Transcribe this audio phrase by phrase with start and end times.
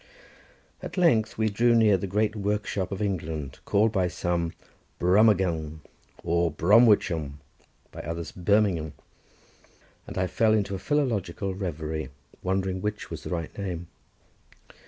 [0.81, 4.51] At length we drew near the great workshop of England, called by some
[4.99, 5.81] Brummagem
[6.23, 7.39] or Bromwicham,
[7.91, 8.93] by others Birmingham,
[10.07, 12.09] and I fell into a philological reverie,
[12.41, 13.89] wondering which was the right name.